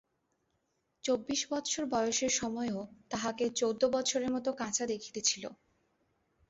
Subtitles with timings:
[1.03, 5.43] চব্বিশবৎসর বয়সের সময়ও তাহাকে চৌদ্দবৎসরের মতো কাঁচা দেখিতে ছিল।